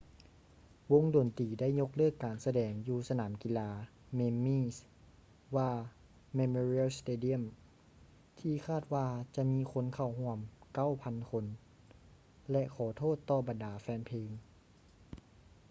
[0.91, 3.69] ວົງດົນຕີໄດ້ຍົກເລີກການສະແດງຢູ່ສະໜາມກິລາ
[4.19, 4.75] memi's
[5.55, 5.77] war
[6.39, 7.43] memorial stadium
[8.39, 10.37] ທີ່ຄາດວ່າຈະມີຄົນເຂົ້າຮ່ວມ
[10.83, 11.45] 9,000 ຄົນ
[12.51, 14.29] ແລະ ຂໍໂທດຕໍ່ບັນດາແຟນເພງ